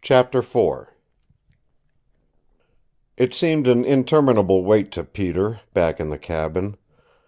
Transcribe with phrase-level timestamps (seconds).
[0.00, 0.88] CHAPTER IV
[3.16, 6.76] It seemed an interminable wait to Peter, back in the cabin.